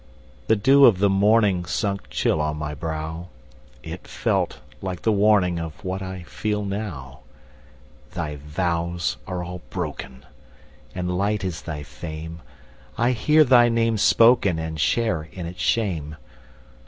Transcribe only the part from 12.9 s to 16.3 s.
hear thy name spokenAnd share in its shame.